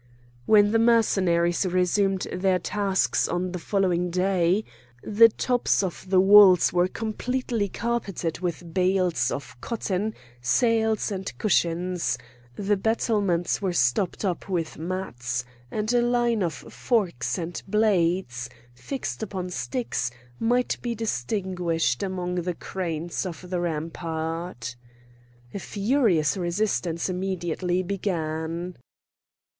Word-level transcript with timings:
When 0.47 0.71
the 0.71 0.79
Mercenaries 0.79 1.63
resumed 1.63 2.25
their 2.33 2.57
task 2.57 3.31
on 3.31 3.51
the 3.51 3.59
following 3.59 4.09
day, 4.09 4.63
the 5.03 5.29
tops 5.29 5.83
of 5.83 6.09
the 6.09 6.19
walls 6.19 6.73
were 6.73 6.87
completely 6.87 7.69
carpeted 7.69 8.39
with 8.39 8.73
bales 8.73 9.29
of 9.29 9.55
cotton, 9.61 10.15
sails, 10.41 11.11
and 11.11 11.31
cushions; 11.37 12.17
the 12.55 12.77
battlements 12.77 13.61
were 13.61 13.73
stopped 13.73 14.25
up 14.25 14.49
with 14.49 14.75
mats; 14.75 15.45
and 15.69 15.93
a 15.93 16.01
line 16.01 16.41
of 16.41 16.53
forks 16.55 17.37
and 17.37 17.61
blades, 17.67 18.49
fixed 18.73 19.21
upon 19.21 19.51
sticks, 19.51 20.09
might 20.39 20.81
be 20.81 20.95
distinguished 20.95 22.01
among 22.01 22.33
the 22.41 22.55
cranes 22.55 23.23
on 23.23 23.35
the 23.43 23.59
rampart. 23.59 24.75
A 25.53 25.59
furious 25.59 26.35
resistance 26.37 27.07
immediately 27.07 27.83
began. 27.83 28.77